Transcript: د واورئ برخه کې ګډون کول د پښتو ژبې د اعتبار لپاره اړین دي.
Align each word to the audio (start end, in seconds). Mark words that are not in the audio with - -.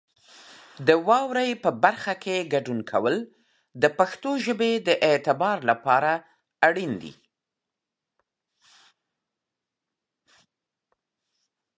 د 0.87 0.89
واورئ 1.07 1.51
برخه 1.83 2.13
کې 2.23 2.49
ګډون 2.53 2.79
کول 2.91 3.15
د 3.81 3.83
پښتو 3.99 4.31
ژبې 4.45 4.71
د 4.87 4.89
اعتبار 5.07 5.57
لپاره 5.69 6.13
اړین 6.67 6.93
دي. 7.01 7.13